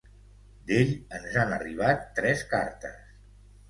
D'ell 0.69 0.95
ens 1.19 1.39
han 1.43 1.55
arribat 1.59 2.11
tres 2.19 2.47
cartes. 2.59 3.19